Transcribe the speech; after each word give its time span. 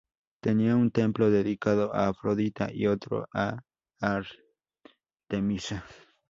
Tenía 0.41 0.75
un 0.77 0.89
templo 0.89 1.29
dedicado 1.29 1.93
a 1.93 2.07
Afrodita 2.07 2.69
y 2.73 2.87
otro 2.87 3.27
a 3.35 3.59
Artemisa. 3.99 5.85